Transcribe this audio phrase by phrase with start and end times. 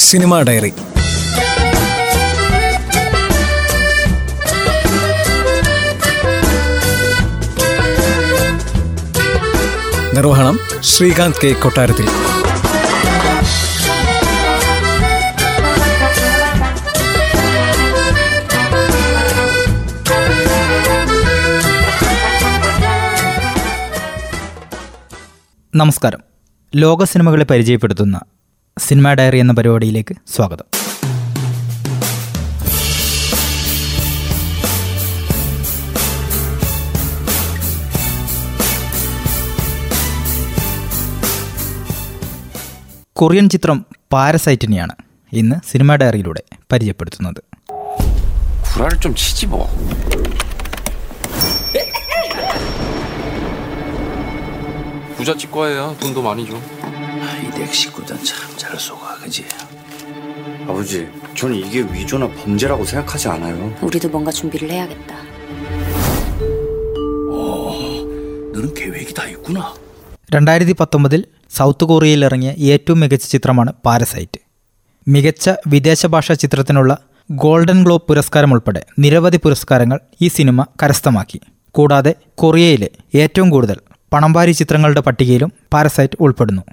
[0.00, 0.72] Cinema diary.
[10.14, 12.08] നിർവഹണം Srikanth K കൊട്ടാരത്തിൽ.
[25.74, 26.18] നമസ്കാരം.
[26.74, 28.20] ലോക സിനിമകളെ പരിചയപ്പെടുത്തുന്ന
[28.79, 30.67] സിനിമാ ഡയറി എന്ന പരിപാടിയിലേക്ക് സ്വാഗതം
[43.13, 43.77] കൊറിയൻ ചിത്രം
[44.13, 44.95] പാരസൈറ്റിനെയാണ്
[45.31, 47.41] ഇന്ന് സിനിമാ ഡയറിയിലൂടെ പരിചയപ്പെടുത്തുന്നത്
[48.69, 49.55] 구라를 좀 치지 뭐.
[55.17, 55.95] 부자 치과예요.
[55.97, 56.59] 돈도 많이 줘.
[57.59, 59.45] 이댁 식구들 참잘 속아 그지?
[60.67, 63.75] 아버지, 저는 이게 위조나 범죄라고 생각하지 않아요.
[63.81, 65.15] 우리도 뭔가 준비를 해야겠다.
[68.53, 69.73] 너는 계획이 다 있구나.
[70.33, 74.39] രണ്ടായിരത്തി പത്തൊമ്പതിൽ സൗത്ത് കൊറിയയിൽ ഇറങ്ങിയ ഏറ്റവും മികച്ച ചിത്രമാണ് പാരസൈറ്റ്
[75.07, 76.91] മികച്ച വിദേശ ഭാഷാ ചിത്രത്തിനുള്ള
[77.31, 81.39] ഗോൾഡൻ ഗ്ലോബ് പുരസ്കാരം ഉൾപ്പെടെ നിരവധി പുരസ്കാരങ്ങൾ ഈ സിനിമ കരസ്ഥമാക്കി
[81.75, 83.77] കൂടാതെ കൊറിയയിലെ ഏറ്റവും കൂടുതൽ
[84.13, 86.63] പണംവാരി ചിത്രങ്ങളുടെ പട്ടികയിലും പാരസൈറ്റ് ഉൾപ്പെടുന്നു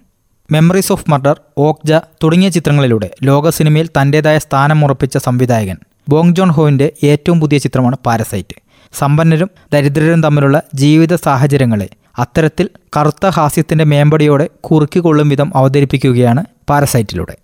[0.51, 1.91] മെമ്മറീസ് ഓഫ് മർഡർ ഓക്ജ
[2.23, 5.77] തുടങ്ങിയ ചിത്രങ്ങളിലൂടെ ലോക സിനിമയിൽ തന്റെതായ സ്ഥാനം ഉറപ്പിച്ച സംവിധായകൻ
[6.09, 8.55] ബോങ് ജോൺ ഹോവിന്റെ ഏറ്റവും പുതിയ ചിത്രമാണ് പാരസൈറ്റ്
[8.93, 17.35] സമ്പന്നരും ദരിദ്രരും തമ്മിലുള്ള ജീവിത സാഹചര്യങ്ങളെ അത്തരത്തിൽ കറുത്ത ഹാസ്യത്തിന്റെ മേമ്പടിയോടെ കുറുക്കിക്കൊള്ളും വിധം അവതരിപ്പിക്കുകയാണ് പാരസൈറ്റിലൂടെ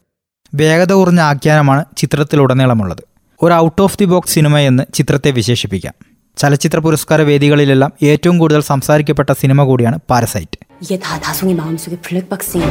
[0.56, 3.04] വേഗത കുറഞ്ഞ ആഖ്യാനമാണ് ചിത്രത്തിലുടനീളമുള്ളത്.
[3.44, 6.13] ഒരു ഔട്ട് ഓഫ് ദി ബോക്സ് സിനിമയെന്ന് ചിത്രത്തെ വിശേഷിപ്പിക്കാം.
[6.37, 12.69] ചലച്ചിത്ര പുരസ്കാര വേദികളിലെല്ലാം ഏറ്റവും കൂടുതൽ സംസാരിക്കപ്പെട്ട സിനിമ കൂടിയാണ് പാരസൈറ്റ് 이게 다 다송이 마음속의 블랙박스인가?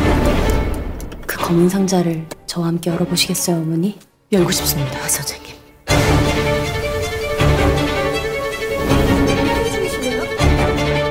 [1.28, 4.00] 그 검은 상자를 저와 함께 열어보시겠어요, 어머니?
[4.32, 5.48] 열고 싶습니다, 선생님.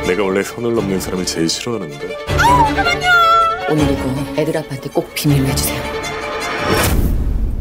[0.08, 2.16] 내가 원래 선을 넘는 사람을 제일 싫어하는데
[3.70, 4.02] 오늘이고
[4.38, 5.82] 애들 아빠한테 꼭 비밀로 해주세요.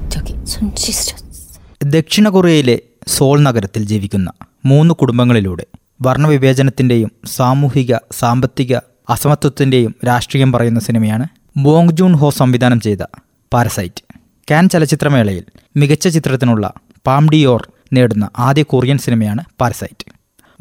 [0.09, 1.25] 저기 손 씻으셨어.
[1.85, 4.29] ദക്ഷിണ കൊറിയയിലെ സോൾ നഗരത്തിൽ ജീവിക്കുന്ന
[4.64, 5.66] മൂന്ന് കുടുംബങ്ങളിലൂടെ
[6.02, 8.74] വർണവിവേചനത്തിന്റെയും സാമൂഹിക സാമ്പത്തിക
[9.08, 11.26] അസമത്വത്തിന്റെയും രാഷ്ട്രീയം പറയുന്ന സിനിമയാണ്
[11.56, 12.98] ബോങ് ജൂൺ ഹോ സംവിധാനം ചെയ്ത
[13.54, 14.02] പാരസൈറ്റ്.
[14.50, 15.44] കാൻ ചലച്ചിത്രമേളയിൽ
[15.76, 16.72] മികച്ച ചിത്രത്തിനുള്ള
[17.06, 20.12] പാംഡിയോർ നേടുന്ന ആദ്യ കൊറിയൻ സിനിമയാണ് പാരസൈറ്റ്.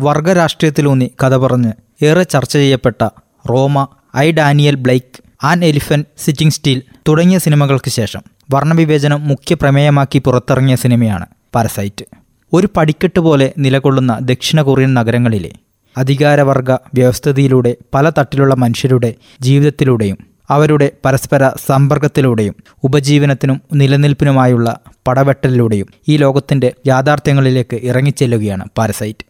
[0.01, 1.71] വർഗരാഷ്ട്രീയത്തിലൂന്നി കഥ പറഞ്ഞ്
[2.05, 3.09] ഏറെ ചർച്ച ചെയ്യപ്പെട്ട
[3.49, 8.21] Roma I Daniel Blake an elephant sitting still തുടങ്ങിയ സിനിമകൾക്ക് ശേഷം
[8.53, 12.19] വർണവിവേചനം മുഖ്യ പ്രമേയമാക്കി പുറത്തിറങ്ങിയ സിനിമയാണ് പാരസൈറ്റ്.
[12.53, 15.51] ഒരു പടിക്കെട്ട് പോലെ നിലകൊള്ളുന്ന ദക്ഷിണ കൊറിയൻ നഗരങ്ങളിലെ
[15.97, 20.17] അധികാരവർഗ വ്യവസ്ഥിതിയിലൂടെ പല തട്ടിലുള്ള മനുഷ്യരുടെ ജീവിതത്തിലൂടെയും
[20.49, 29.25] അവരുടെ പരസ്പര സമ്പർക്കത്തിലൂടെയും ഉപജീവനത്തിനും നിലനിൽപ്പിനുമായുള്ള പടവെട്ടലിലൂടെയും ഈ ലോകത്തിന്റെ യാഥാർത്ഥ്യങ്ങളിലേക്ക് ഇറങ്ങിച്ചെല്ലുകയാണ് പാരസൈറ്റ്.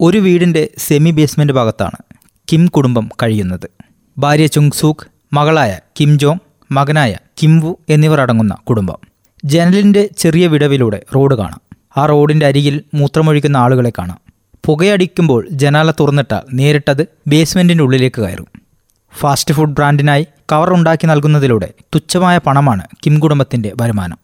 [0.00, 2.16] ഒരു വീടിന്റെ സെമി ബേസ്മെന്റ് ഭാഗത്താണ്
[2.52, 3.70] കിം കുടുംബം കഴിയുന്നത്.
[4.18, 6.38] ഭാര്യ ചുങ്സൂക്ക് മകളായ കിം ജോങ്
[6.70, 8.96] മകനായ കിംവു എന്നിവർ അടങ്ങുന്ന കുടുംബം.
[9.44, 11.69] ജനലിന്റെ ചെറിയ വിടവിലൂടെ റോഡ് കാണാം.
[11.96, 14.18] ആ റോഡിന്റെ അരികിൽ മൂത്രമൊഴിക്കുന്ന ആളുകളെ കാണാം.
[14.66, 18.46] പുകയടിക്കുമ്പോൾ ജനാല തുറന്നിട്ടാൽ നേരിട്ടത് ബേസ്മെന്റിന്റെ ഉള്ളിലേക്ക് കയറും.
[19.18, 24.18] ഫാസ്റ്റ് ഫുഡ് ബ്രാൻഡിനായി കവർ ഉണ്ടാക്കി നൽകുന്നതിലൂടെ തുച്ഛമായ പണമാണ് കിം കുടുംബത്തിന്റെ വരുമാനം.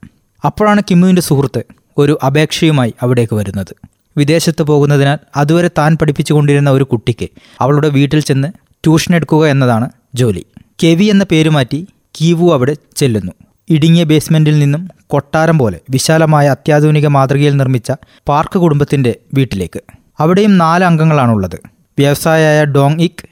[0.45, 1.63] അപ്പോഴാണ് കിമ്മുവിന്റെ സുഹൃത്ത്
[1.99, 3.77] ഒരു അപേക്ഷയുമായി അവിടേക്ക് വരുന്നത്.
[4.17, 7.29] വിദേശത്ത് പോകുന്നതിനാൽ അതുവരെ താൻ പഠിപ്പിച്ചുകൊണ്ടിരുന്ന ഒരു കുട്ടിക്ക്
[7.61, 8.49] അവളുടെ വീട്ടിൽ ചെന്ന്
[8.85, 10.47] ട്യൂഷൻ എടുക്കുക എന്നതാണ് ജോലി.
[10.83, 11.87] കെവി എന്ന പേര് മാറ്റി
[12.21, 13.33] കീവു അവിടെ ചെല്ലുന്നു.
[13.71, 17.93] ഇടുങ്ങിയ ബേസ്മെന്റിൽ നിന്നും കൊട്ടാരം പോലെ വിശാലമായ അത്യാധുനിക മാതൃകയിൽ നിർമ്മിച്ച
[18.29, 19.81] പാർക്ക് കുടുംബത്തിന്റെ വീട്ടിലേക്ക്.
[20.21, 21.57] അവിടെയും നാല് അംഗങ്ങളാണുള്ളത്.
[21.99, 23.25] വ്യവസായയായ ഡോങ് ഇക്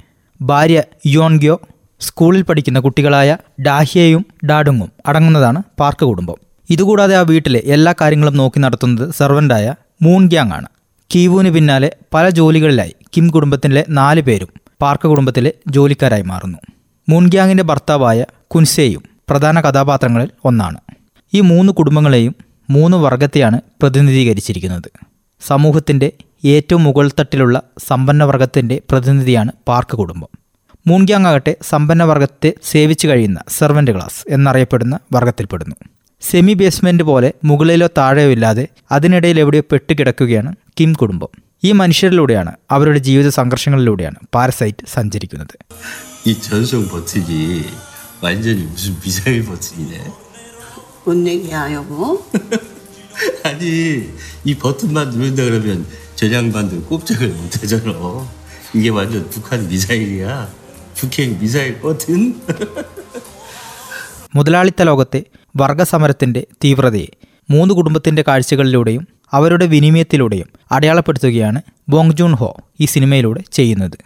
[0.43, 1.61] ഭാര്യ യോൺഗ്യോ
[2.01, 3.37] സ്കൂളിൽ പഠിക്കുന്ന കുട്ടികളായ
[3.67, 6.35] ഡാഹിയയും ഡാഡുങ്ങും അടങ്ങുന്നതാണ് പാർക്ക് കുടുംബം.
[6.71, 10.67] ഇതുകൂടാതെ ആ വീട്ടിലെ എല്ലാ കാര്യങ്ങളും നോക്കി നടത്തുന്നത് സെർവന്റായ മൂൺഗ്യാങ് ആണ്.
[11.15, 14.49] കീവുവിന് പിന്നാലെ പല ജോലികളിലായി കിം കുടുംബത്തിലെ നാല് പേരും
[14.83, 16.59] പാർക്ക് കുടുംബത്തിലെ ജോലിക്കാരായി മാറുന്നു.
[17.09, 20.79] മൂൺഗ്യാങ്ങിന്റെ ഭർത്താവായ കുൻസേയും പ്രധാന കഥാപാത്രങ്ങളിൽ ഒന്നാണ്.
[21.35, 22.37] ഈ മൂന്ന് കുടുംബങ്ങളെയും
[22.71, 24.91] മൂന്ന് വർഗത്തെയാണ് പ്രതിനിധീകരിച്ചിരിക്കുന്നത്.
[25.47, 26.13] സമൂഹത്തിന്റെ
[26.45, 30.29] ഏറ്റവും മുകൾ തട്ടിലുള്ള സമ്പന്നവർഗത്തിന്റെ പ്രതിനിധിയാണ് പാർക്ക് കുടുംബം.
[30.87, 35.77] മൂൺഗ്യാങ് ആകട്ടെ സമ്പന്നവർഗത്തെ സേവിച്ചു കഴിയുന്ന സെർവന്റ് ക്ലാസ് എന്നറിയപ്പെടുന്ന വർഗത്തിൽപ്പെടുന്നു.
[36.21, 41.29] സെമി ബേസ്മെന്റ് പോലെ മുകളിലോ താഴെയോ ഇല്ലാതെ അതിനിടയിൽ എവിടെയോ പെട്ടുകിടക്കുകയാണ് കിം കുടുംബം.
[41.65, 45.59] ഈ മനുഷ്യരിലൂടെയാണ് അവരുടെ ജീവിത സംഘർഷങ്ങളിലൂടെയാണ് പാരസൈറ്റ് സഞ്ചരിക്കുന്നത്.
[48.24, 50.04] 완전히 무슨 미사일 버튼이네.
[51.06, 52.24] 뭔 얘기야 여보?
[53.46, 54.10] 아니
[54.46, 55.86] 이 버튼만 누른다 그러면
[56.16, 57.92] 전향반들 꼼짝을 못하잖아.
[58.76, 60.50] 이게 완전 북한 미사일이야.
[61.00, 62.42] 북행 미사일 버튼.
[64.36, 65.24] മുതലാളിത്ത ലോകത്തെ
[65.56, 67.08] വർഗസമരത്തിന്റെ തീവ്രതയെ
[67.50, 73.98] മൂന്ന് കുടുംബത്തിന്റെ കാഴ്ചകളിലൂടെയും അവരുടെ വിനിമയത്തിലൂടെയും അടയാളപ്പെടുത്തുകയാണ് ബോങ് ജൂൺ ഹോ ഈ സിനിമയിലൂടെ ചെയ്യുന്നത്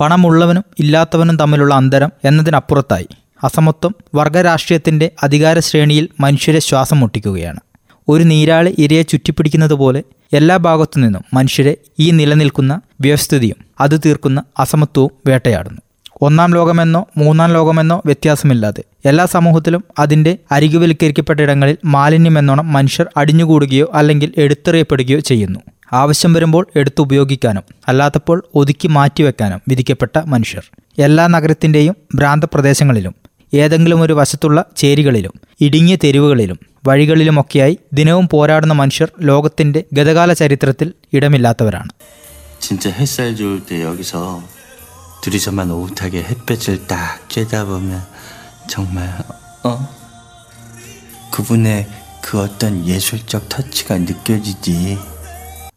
[0.00, 3.08] പണമുള്ളവനും ഇല്ലാത്തവനും തമ്മിലുള്ള അന്തരം എന്നതിനപ്പുറത്തായി
[3.45, 7.59] അസമത്വം വർഗരാഷ്ട്രീയത്തിന്റെ അധികാര ശ്രേണിയിൽ മനുഷ്യരെ ശ്വാസം മുട്ടിക്കുകയാണ്.
[8.07, 10.03] ഒരു നീരാളി ഇരയെ ചുറ്റിപ്പിടിക്കുന്നത് പോലെ
[10.33, 15.81] എല്ലാ ഭാഗത്തു നിന്നും മനുഷ്യരെ ഈ നിലനിൽക്കുന്ന വ്യവസ്ഥിതിയും അത് തീർക്കുന്ന അസമത്വവും വേട്ടയാടുന്നു.
[16.21, 25.19] ഒന്നാം ലോകമെന്നോ മൂന്നാം ലോകമെന്നോ വ്യത്യാസമില്ലാതെ എല്ലാ സമൂഹത്തിലും അതിന്റെ അരികുവൽക്കരിക്കപ്പെട്ട ഇടങ്ങളിൽ മാലിന്യമെന്നോണം മനുഷ്യർ അടിഞ്ഞുകൂടുകയോ അല്ലെങ്കിൽ എടുത്തെറിയപ്പെടുകയോ
[25.19, 25.59] ചെയ്യുന്നു.
[25.93, 30.63] ആവശ്യം വരുമ്പോൾ എടുത്തുപയോഗിക്കാനും അല്ലാത്തപ്പോൾ ഒതുക്കി മാറ്റിവെക്കാനും വിധിക്കപ്പെട്ട മനുഷ്യർ.
[30.99, 33.15] എല്ലാ നഗരത്തിന്റെയും ഭ്രാന്തപ്രദേശങ്ങളിലും
[33.55, 41.89] ഏതെങ്കിലും ഒരു വശത്തുള്ള ചേരികളിലും ഇടുങ്ങിയ തെരുവുകളിലും വഴികളിലുമൊക്കെയായി ദിനവും പോരാടുന്ന മനുഷ്യർ ലോകത്തിന്റെ ഗതകാല ചരിത്രത്തിൽ ഇടമില്ലാത്തവരാണ്.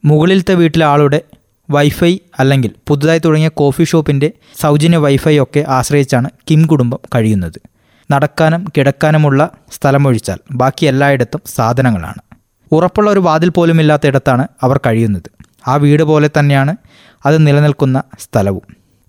[0.04, 1.22] മുകളിലത്തെ വീട്ടിലെ ആളുടെ
[1.70, 7.60] വൈഫൈ അല്ലെങ്കിൽ പുതുതായി തുടങ്ങിയ കോഫി ഷോപ്പിന്റെ സൗജന്യ വൈഫൈ ഒക്കെ ആശ്രയിച്ചാണ് കിം കുടുംബം കഴിയുന്നത്.
[8.12, 12.36] നടക്കാനും കിടക്കാനുമുള്ള സ്ഥലമൊഴിച്ചാൽ ബാക്കി എല്ലായിടത്തും സാധനങ്ങളാണ്.
[12.72, 15.30] ഉറപ്പുള്ള ഒരു വാതിൽ പോലും ഇല്ലാത്ത ഇടത്താണ് അവർ കഴിയുന്നത്.
[15.68, 16.76] ആ വീട് പോലെ തന്നെയാണ്
[17.26, 18.62] അത് നിലനിൽക്കുന്ന സ്ഥലവും.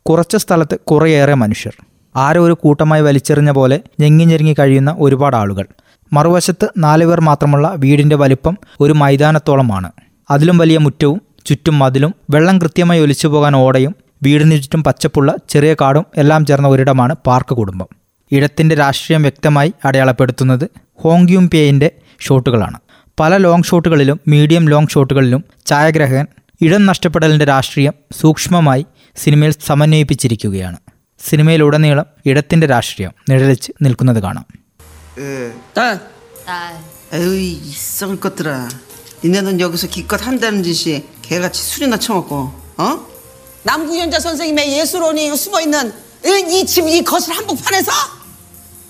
[0.09, 1.73] കുറച്ച് സ്ഥലത്ത് കുറേയേറെ മനുഷ്യർ.
[2.15, 5.65] ആരോ ഒരു കൂട്ടമായി വലിച്ചെറിഞ്ഞ പോലെ ഞെങ്ങി ഞെരുങ്ങി കഴിയുന്ന ഒരുപാട് ആളുകൾ.
[6.13, 9.91] മറുവശത്ത് നാലുപേർ മാത്രമുള്ള വീടിന്റെ വലിപ്പം ഒരു മൈതാനത്തോളമാണ്.
[10.31, 16.05] അതിലും വലിയ മുറ്റവും ചുറ്റും മതിലും വെള്ളം കൃത്യമായി ഒലിച്ചു പോകാൻ ഓടയും വീടിന് ചുറ്റും പച്ചപ്പുള്ള ചെറിയ കാടും
[16.17, 17.87] എല്ലാം ചേർന്ന ഒരിടമാണ് പാർക്ക് കുടുംബം.
[18.31, 22.79] ഇടത്തിന്റെ രാഷ്ട്രീയം വ്യക്തമായി അടയാളപ്പെടുത്തുന്നത് ഹോങ്ക്യൂം പേയിന്റെ ഷോട്ടുകളാണ്.
[23.19, 26.27] പല ലോങ് ഷോട്ടുകളിലും മീഡിയം ലോങ് ഷോട്ടുകളിലും ഛായാഗ്രഹകൻ
[26.61, 28.85] ഇടം നഷ്ടപ്പെടലിന്റെ രാഷ്ട്രീയം സൂക്ഷ്മമായി
[29.15, 30.77] സിനിമയിൽ സമന്വയിപ്പിച്ചിരിക്കുകയാണ്.
[31.29, 34.45] സിനിമയിലുടനീളം ഇടത്തിന്റെ രാഷ്ട്രീയം നിഴലിച്ച് നിൽക്കുന്നത് കാണാം.
[41.28, 41.44] 을 것들아.
[41.44, 43.06] 니네는 여기서 기껏 한다는 짓이 개같이 술이나 처먹고 어?
[43.62, 45.92] 남궁현자 선생님의 예술원이 숨어 있는
[46.26, 47.90] 이 집 이 거실 한복판에서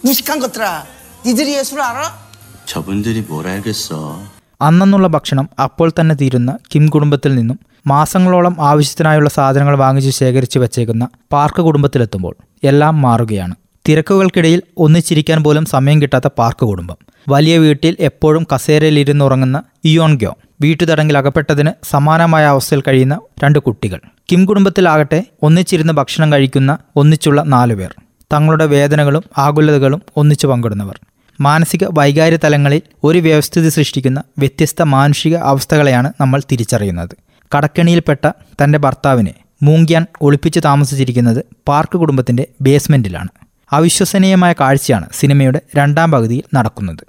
[0.02, 0.84] 무식한 것들아.
[1.26, 2.18] 니들이 예술 알아?
[2.66, 4.18] 저분들이 뭘 알겠어.
[4.60, 11.62] അന്നെന്നുള്ള ഭക്ഷണം അപ്പോൾ തന്നെ തീരുന്ന കിം കുടുംബത്തിൽ നിന്നും മാസങ്ങളോളം ആവശ്യത്തിനായുള്ള സാധനങ്ങൾ വാങ്ങിച്ച് ശേഖരിച്ചു വെച്ചേക്കുന്ന പാർക്ക്
[11.62, 12.34] കുടുംബത്തിലെത്തുമ്പോൾ
[12.64, 13.54] എല്ലാം മാറുകയാണ്
[13.88, 16.96] തിരക്കുകൾക്കിടയിൽ ഒന്നിച്ചിരിക്കാൻ പോലും സമയം കിട്ടാത്ത പാർക്ക് കുടുംബം
[17.31, 20.31] വലിയ വീട്ടിൽ എപ്പോഴും കസേരയിലിരുന്നുറങ്ങുന്ന ഇയോൺഗ്യോ
[20.61, 23.99] വീട്ടുതടങ്കിൽ അകപ്പെട്ടതിന് സമാനമായ അവസ്ഥയിൽ കഴിയുന്ന രണ്ട് കുട്ടികൾ.
[24.31, 27.91] കിം കുടുംബത്തിലാകട്ടെ ഒന്നിച്ചിരുന്ന് ഭക്ഷണം കഴിക്കുന്ന ഒന്നിച്ചുള്ള നാലുപേർ
[28.33, 30.97] തങ്ങളുടെ വേദനകളും ആകുലതകളും ഒന്നിച്ചു പങ്കിടുന്നവർ.
[31.41, 37.13] മാനസിക വൈകാര്യ തലങ്ങളിൽ ഒരു വ്യവസ്ഥിതി സൃഷ്ടിക്കുന്ന വ്യത്യസ്ത മാനുഷിക അവസ്ഥകളെയാണ് നമ്മൾ തിരിച്ചറിയുന്നത്.
[37.51, 38.25] കടക്കെണിയിൽപ്പെട്ട
[38.63, 39.33] തന്റെ ഭർത്താവിനെ
[39.63, 43.31] മൂങ്ക്യാൻ ഒളിപ്പിച്ച് താമസിച്ചിരിക്കുന്നത് പാർക്ക് കുടുംബത്തിന്റെ ബേസ്മെന്റിലാണ്.
[43.71, 47.03] അവിശ്വസനീയമായ കാഴ്ചയാണ് സിനിമയുടെ രണ്ടാം പകുതിയിൽ നടക്കുന്നത്.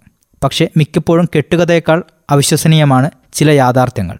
[0.44, 4.19] പക്ഷേ മിക്കപ്പോഴും കെട്ടുകഥയേക്കാൾ അവിശ്വസനീയമാണ് ചില യാഥാർത്ഥ്യങ്ങൾ.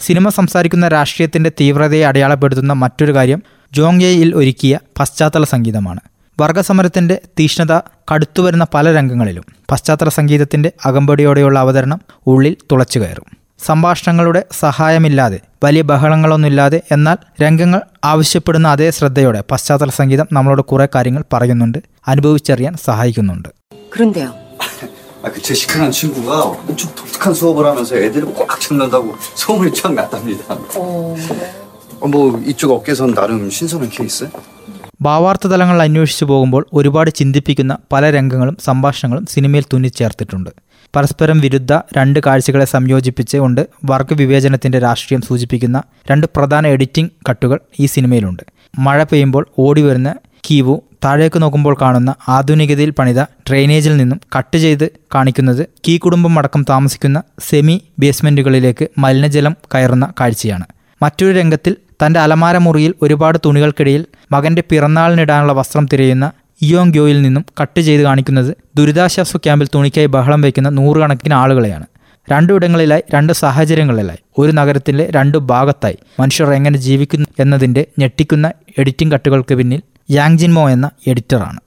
[0.00, 3.42] സിനിമ സംസാരിക്കുന്ന രാഷ്ട്രീയത്തിന്റെ തീവ്രതയെ അടയാളപ്പെടുത്തുന്ന മറ്റൊരു കാര്യം
[3.72, 6.00] ജോങ്യയിൽ ഒരുക്കിയ പശ്ചാത്തല സംഗീതമാണ്.
[6.40, 7.78] വർഗസമരത്തിന്റെ തീഷ്ണത
[8.14, 13.24] കടുത്തുവരുന്ന പല രംഗങ്ങളിലും പശ്ചാത്തല സംഗീതത്തിന്റെ അകമ്പടിയോടെയുള്ള അവതരണം ഉള്ളിൽ തുളച്ചു കയറും.
[13.64, 21.78] സംഭാഷണങ്ങളുടെ സഹായമില്ലാതെ വലിയ ബഹളങ്ങളൊന്നുമില്ലാതെ എന്നാൽ രംഗങ്ങൾ ആവശ്യപ്പെടുന്ന അതേ ശ്രദ്ധയോടെ പശ്ചാത്തല സംഗീതം നമ്മളോട് കുറേ കാര്യങ്ങൾ പറയുന്നുണ്ട്
[22.08, 23.48] അനുഭവിച്ചറിയാൻ സഹായിക്കുന്നുണ്ട്.
[25.23, 30.57] 아, 그 제 시큰한 친구가 엄청 독특한 수업을 하면서 애들을 꽉 잡는다고 소문이 쫙 났답니다.
[30.77, 31.15] 어,
[32.07, 34.27] 뭐 이쪽 업계선 나름 신선한 케이스?
[35.01, 40.51] ഭാവാർത്ഥ തലങ്ങൾ അന്വേഷിച്ചു പോകുമ്പോൾ ഒരുപാട് ചിന്തിപ്പിക്കുന്ന പല രംഗങ്ങളും സംഭാഷണങ്ങളും സിനിമയിൽ തുന്നിച്ചേർത്തിട്ടുണ്ട്
[40.93, 45.77] പരസ്പരം വിരുദ്ധ രണ്ട് കാഴ്ചകളെ സംയോജിപ്പിച്ച് കൊണ്ട് വർഗവിവേചനത്തിന്റെ രാഷ്ട്രീയം സൂചിപ്പിക്കുന്ന
[46.11, 48.43] രണ്ട് പ്രധാന എഡിറ്റിംഗ് കട്ടുകൾ ഈ സിനിമയിലുണ്ട്
[48.79, 50.11] മഴ പെയ്യുമ്പോൾ ഓടി വരുന്ന
[50.43, 57.22] കീവു താഴേക്ക് നോക്കുമ്പോൾ കാണുന്ന ആധുനികതയിൽ പണിത ഡ്രെയിനേജിൽ നിന്നും കട്ട് ചെയ്ത് കാണിക്കുന്നത് കീ കുടുംബം അടക്കം താമസിക്കുന്ന
[57.38, 60.64] സെമി ബേസ്മെന്റുകളിലേക്ക് മലിനജലം കയറുന്ന കാഴ്ചയാണ്.
[61.02, 66.32] മറ്റൊരു രംഗത്തിൽ തന്റെ അലമാര മുറിയിൽ ഒരുപാട് തുണികൾക്കിടയിൽ മകന്റെ പിറന്നാളിനിടാനുള്ള വസ്ത്രം തിരയുന്ന
[66.62, 71.86] ഇയോങ്യോയിൽ നിന്നും കട്ട് ചെയ്ത് കാണിക്കുന്നത് ദുരിതാശ്വാസ ക്യാമ്പിൽ തുണിക്കായി ബഹളം വയ്ക്കുന്ന നൂറുകണക്കിന് ആളുകളെയാണ്.
[72.32, 74.18] രണ്ടിടങ്ങളിലായി രണ്ട് സാഹചര്യങ്ങളിലായി.
[74.38, 81.60] ഒരു നഗരത്തിലെ രണ്ടു ഭാഗത്തായി മനുഷ്യർ എങ്ങനെ ജീവിക്കുന്നു എന്നതിന്റെ ഞെട്ടിക്കുന്ന എഡിറ്റിംഗ് കട്ടുകൾക്ക് പിന്നിൽ യാങ്ജിൻമോ എന്ന എഡിറ്ററാണ്.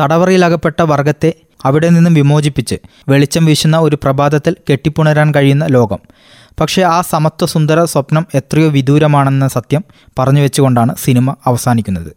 [0.00, 1.32] തടവറയിലകപ്പെട്ട വർഗത്തെ
[1.64, 2.74] അവിടെ നിന്നും വിമോചിപ്പിച്ച്
[3.08, 5.98] വെളിച്ചം വീശുന്ന ഒരു പ്രഭാതത്തിൽ കെട്ടിപ്പുണരാൻ കഴിയുന്ന ലോകം.
[6.60, 9.84] പക്ഷേ ആ സമത്വ സുന്ദര സ്വപ്നം എത്രയോ വിദൂരമാണെന്ന സത്യം
[10.18, 12.16] പറഞ്ഞു വെച്ചുകൊണ്ടാണ് സിനിമ അവസാനിക്കുന്നത്.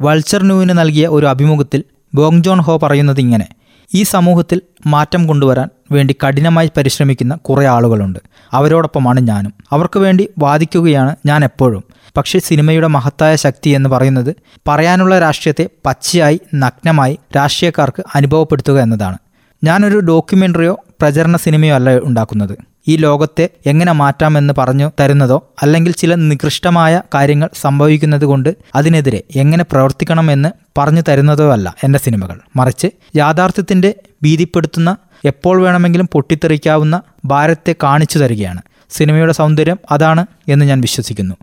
[0.00, 3.46] വൾച്ചർ ന്യൂവിന് നൽകിയ ഒരു അഭിമുഖത്തിൽ ബോങ് ജോൺ ഹോ പറയുന്നത് ഇങ്ങനെ.
[3.94, 8.18] ഈ സമൂഹത്തിൽ മാറ്റം കൊണ്ടുവരാൻ വേണ്ടി കഠിനമായി പരിശ്രമിക്കുന്ന കുറേ ആളുകളുണ്ട്.
[8.52, 9.54] അവരോടൊപ്പമാണ് ഞാനും.
[9.72, 11.84] അവർക്ക് വേണ്ടി വാദിക്കുകയാണ് ഞാൻ എപ്പോഴും.
[12.16, 14.36] പക്ഷേ സിനിമയുടെ മഹത്തായ ശക്തി എന്ന് പറയുന്നത്
[14.68, 19.18] പറയാനുള്ള രാഷ്ട്രീയത്തെ പച്ചയായി നഗ്നമായി രാഷ്ട്രീയക്കാർക്ക് അനുഭവപ്പെടുത്തുക എന്നതാണ്.
[19.64, 22.73] ഞാനൊരു ഡോക്യുമെന്ററിയോ പ്രചരണ സിനിമയോ അല്ല ഉണ്ടാക്കുന്നത്.
[22.88, 30.48] ഈ ലോകത്തെ എങ്ങനെ മാറ്റാമെന്ന് പറഞ്ഞു തരുന്നതോ അല്ലെങ്കിൽ ചില നികൃഷ്ടമായ കാര്യങ്ങൾ സംഭവിക്കുന്നത് കൊണ്ട് അതിനെതിരെ എങ്ങനെ പ്രവർത്തിക്കണമെന്ന്
[30.78, 32.40] പറഞ്ഞു തരുന്നതോ അല്ല എന്റെ സിനിമകൾ.
[32.56, 32.86] മറിച്ച്
[33.16, 38.62] യാഥാർത്ഥ്യത്തിന്റെ ഭീതിപ്പെടുത്തുന്ന എപ്പോൾ വേണമെങ്കിലും പൊട്ടിത്തെറിക്കാവുന്ന ഭാരത്തെ കാണിച്ചു തരികയാണ്.
[38.90, 41.34] സിനിമയുടെ സൗന്ദര്യം അതാണ് എന്ന് ഞാൻ വിശ്വസിക്കുന്നു.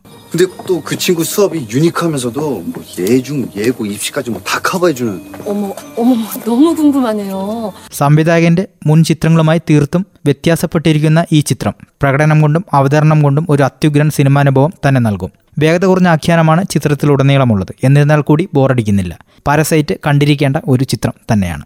[7.93, 15.01] സംവിധായകന്റെ മുൻ ചിത്രങ്ങളുമായി തീർത്തും വ്യത്യാസപ്പെട്ടിരിക്കുന്ന ഈ ചിത്രം പ്രകടനം കൊണ്ടും അവതരണം കൊണ്ടും ഒരു അത്യുഗ്രൻ സിനിമാനുഭവം തന്നെ
[15.01, 15.31] നൽകും.
[15.59, 17.75] വേഗത കുറഞ്ഞ ആഖ്യാനമാണ് ചിത്രത്തിലുടനീളമുള്ളത്.
[17.83, 19.19] എന്നിരുന്നാൽ കൂടി ബോറടിക്കുന്നില്ല.
[19.47, 21.65] പാരസൈറ്റ് കണ്ടിരിക്കേണ്ട ഒരു ചിത്രം തന്നെയാണ്.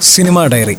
[0.00, 0.76] സിനിമ ഡയറി.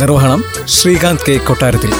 [0.00, 1.92] നിർവഹണം ശ്രീകാന്ത് കെ കൊട്ടാരത്തിൽ.